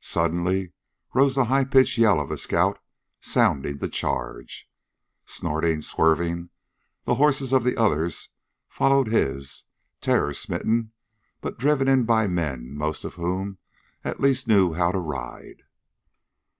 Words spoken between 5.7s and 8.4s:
swerving, the horses of the others